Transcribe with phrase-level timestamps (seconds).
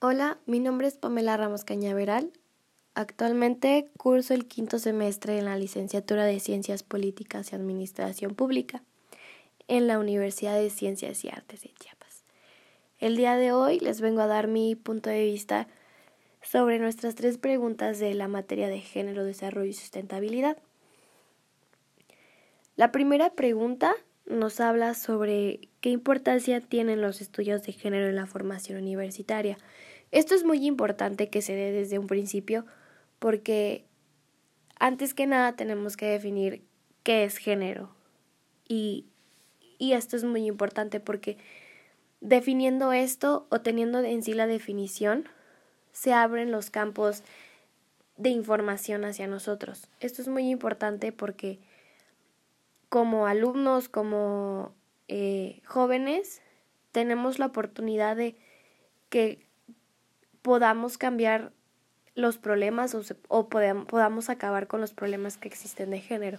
[0.00, 2.30] Hola, mi nombre es Pamela Ramos Cañaveral.
[2.94, 8.84] Actualmente curso el quinto semestre en la licenciatura de Ciencias Políticas y Administración Pública
[9.66, 12.22] en la Universidad de Ciencias y Artes de Chiapas.
[13.00, 15.66] El día de hoy les vengo a dar mi punto de vista
[16.42, 20.58] sobre nuestras tres preguntas de la materia de género, desarrollo y sustentabilidad.
[22.76, 23.96] La primera pregunta
[24.26, 29.58] nos habla sobre qué importancia tienen los estudios de género en la formación universitaria.
[30.10, 32.64] Esto es muy importante que se dé desde un principio
[33.18, 33.84] porque
[34.78, 36.62] antes que nada tenemos que definir
[37.02, 37.90] qué es género.
[38.66, 39.06] Y,
[39.78, 41.36] y esto es muy importante porque
[42.20, 45.28] definiendo esto o teniendo en sí la definición,
[45.92, 47.22] se abren los campos
[48.16, 49.88] de información hacia nosotros.
[50.00, 51.60] Esto es muy importante porque
[52.88, 54.74] como alumnos, como
[55.08, 56.42] eh, jóvenes,
[56.92, 58.36] tenemos la oportunidad de
[59.08, 59.46] que
[60.42, 61.52] podamos cambiar
[62.14, 62.94] los problemas
[63.28, 66.38] o, podamos acabar con los problemas que existen de género.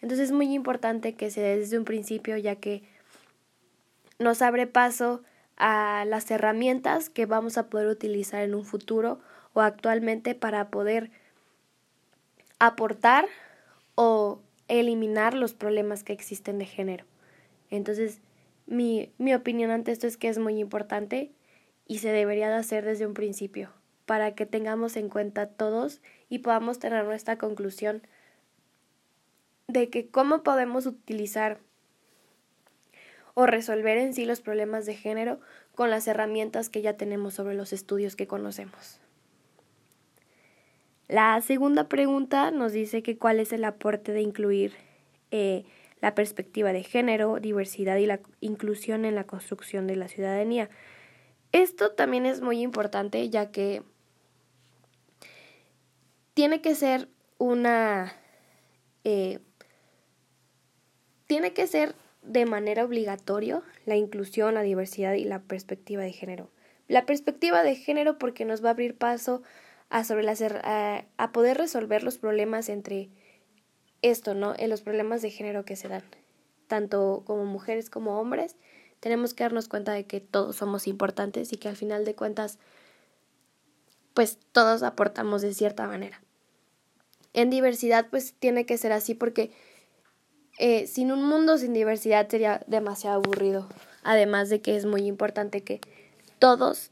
[0.00, 2.82] Entonces es muy importante que se dé desde un principio ya que
[4.18, 5.22] nos abre paso
[5.56, 9.18] a las herramientas que vamos a poder utilizar en un futuro
[9.54, 11.10] o actualmente para poder
[12.60, 13.26] aportar
[13.96, 17.04] o eliminar los problemas que existen de género.
[17.70, 18.20] Entonces,
[18.66, 21.32] mi, mi opinión ante esto es que es muy importante
[21.86, 23.70] y se debería de hacer desde un principio
[24.06, 28.02] para que tengamos en cuenta todos y podamos tener nuestra conclusión
[29.66, 31.58] de que cómo podemos utilizar
[33.34, 35.38] o resolver en sí los problemas de género
[35.74, 39.00] con las herramientas que ya tenemos sobre los estudios que conocemos.
[41.06, 44.74] La segunda pregunta nos dice que cuál es el aporte de incluir
[45.30, 45.64] eh,
[46.00, 50.70] la perspectiva de género, diversidad y la inclusión en la construcción de la ciudadanía.
[51.52, 53.82] Esto también es muy importante ya que
[56.34, 58.12] tiene que ser una...
[59.04, 59.40] Eh,
[61.26, 66.50] tiene que ser de manera obligatoria la inclusión, la diversidad y la perspectiva de género.
[66.86, 69.42] La perspectiva de género porque nos va a abrir paso
[69.90, 73.10] a, sobre las, a, a poder resolver los problemas entre
[74.02, 74.54] esto, ¿no?
[74.58, 76.04] En los problemas de género que se dan,
[76.66, 78.56] tanto como mujeres como hombres,
[79.00, 82.58] tenemos que darnos cuenta de que todos somos importantes y que al final de cuentas,
[84.14, 86.20] pues todos aportamos de cierta manera.
[87.32, 89.52] En diversidad, pues tiene que ser así porque
[90.58, 93.68] eh, sin un mundo sin diversidad sería demasiado aburrido.
[94.02, 95.80] Además de que es muy importante que
[96.38, 96.90] todos,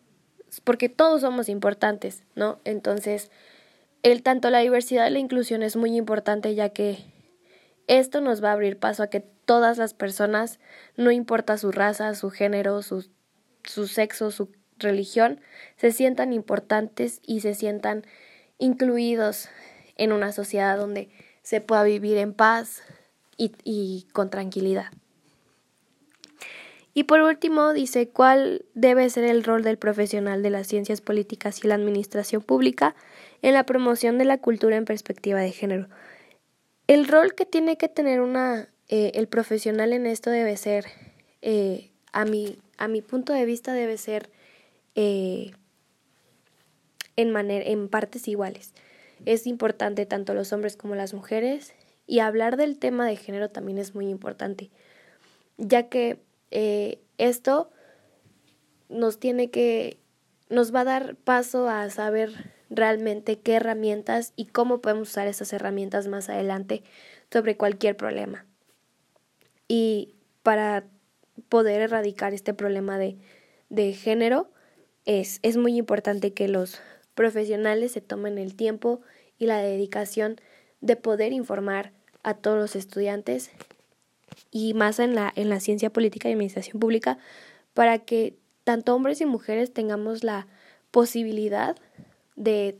[0.62, 2.60] porque todos somos importantes, ¿no?
[2.64, 3.30] Entonces,
[4.12, 6.98] el tanto la diversidad y la inclusión es muy importante ya que
[7.86, 10.58] esto nos va a abrir paso a que todas las personas,
[10.96, 13.08] no importa su raza, su género, su,
[13.64, 15.40] su sexo, su religión,
[15.76, 18.04] se sientan importantes y se sientan
[18.58, 19.48] incluidos
[19.96, 21.10] en una sociedad donde
[21.42, 22.82] se pueda vivir en paz,
[23.38, 24.86] y, con tranquilidad.
[26.96, 31.62] Y por último, dice cuál debe ser el rol del profesional de las ciencias políticas
[31.62, 32.96] y la administración pública
[33.42, 35.88] en la promoción de la cultura en perspectiva de género.
[36.86, 40.86] El rol que tiene que tener una, eh, el profesional en esto debe ser,
[41.42, 44.30] eh, a, mi, a mi punto de vista, debe ser
[44.94, 45.50] eh,
[47.16, 48.72] en, manera, en partes iguales.
[49.26, 51.74] Es importante tanto los hombres como las mujeres
[52.06, 54.70] y hablar del tema de género también es muy importante,
[55.58, 57.70] ya que eh, esto
[58.88, 59.98] nos tiene que,
[60.48, 65.52] nos va a dar paso a saber realmente qué herramientas y cómo podemos usar esas
[65.52, 66.82] herramientas más adelante
[67.30, 68.46] sobre cualquier problema.
[69.68, 70.84] Y para
[71.48, 73.18] poder erradicar este problema de,
[73.68, 74.50] de género,
[75.04, 76.80] es, es muy importante que los
[77.14, 79.00] profesionales se tomen el tiempo
[79.38, 80.40] y la dedicación
[80.80, 81.92] de poder informar
[82.22, 83.50] a todos los estudiantes
[84.50, 87.18] y más en la, en la ciencia política y administración pública
[87.74, 90.46] para que tanto hombres y mujeres tengamos la
[90.90, 91.76] posibilidad
[92.36, 92.78] de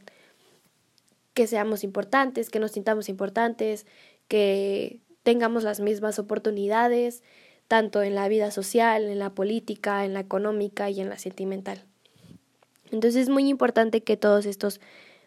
[1.35, 3.87] que seamos importantes, que nos sintamos importantes,
[4.27, 7.23] que tengamos las mismas oportunidades,
[7.69, 11.85] tanto en la vida social, en la política, en la económica y en la sentimental.
[12.91, 14.81] Entonces es muy importante que todos estos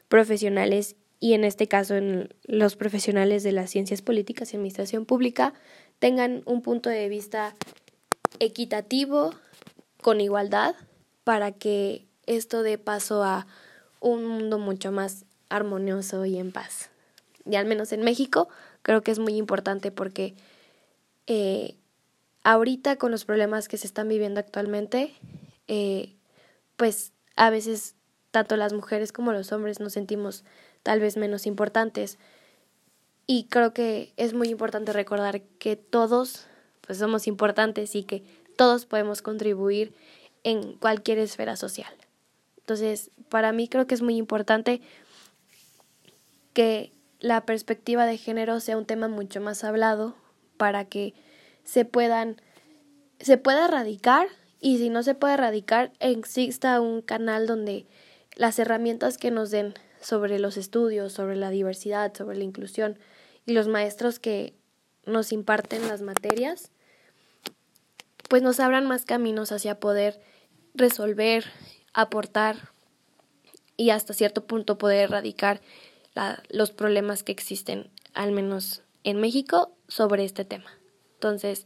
[0.07, 5.53] profesionales y en este caso en los profesionales de las ciencias políticas y administración pública
[5.99, 7.55] tengan un punto de vista
[8.39, 9.33] equitativo,
[10.01, 10.75] con igualdad,
[11.23, 13.45] para que esto dé paso a
[13.99, 16.89] un mundo mucho más armonioso y en paz.
[17.45, 18.47] Y al menos en México
[18.81, 20.35] creo que es muy importante porque
[21.27, 21.75] eh,
[22.43, 25.13] ahorita con los problemas que se están viviendo actualmente,
[25.67, 26.15] eh,
[26.77, 27.95] pues a veces
[28.31, 30.43] tanto las mujeres como los hombres nos sentimos
[30.83, 32.17] tal vez menos importantes.
[33.31, 36.47] Y creo que es muy importante recordar que todos
[36.81, 38.23] pues somos importantes y que
[38.57, 39.93] todos podemos contribuir
[40.43, 41.93] en cualquier esfera social.
[42.57, 44.81] Entonces, para mí creo que es muy importante
[46.53, 50.15] que la perspectiva de género sea un tema mucho más hablado
[50.57, 51.13] para que
[51.63, 52.41] se puedan
[53.19, 54.27] se pueda erradicar
[54.59, 57.85] y si no se puede erradicar exista un canal donde
[58.35, 62.97] las herramientas que nos den sobre los estudios, sobre la diversidad, sobre la inclusión
[63.45, 64.53] y los maestros que
[65.05, 66.71] nos imparten las materias,
[68.29, 70.21] pues nos abran más caminos hacia poder
[70.75, 71.45] resolver,
[71.93, 72.69] aportar
[73.75, 75.61] y hasta cierto punto poder erradicar
[76.49, 80.69] los problemas que existen, al menos en México, sobre este tema.
[81.13, 81.65] Entonces,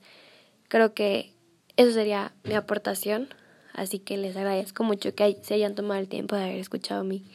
[0.68, 1.34] creo que
[1.76, 3.30] eso sería mi aportación.
[3.74, 7.26] Así que les agradezco mucho que se hayan tomado el tiempo de haber escuchado mi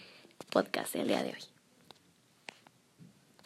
[0.51, 1.58] podcast el día de hoy.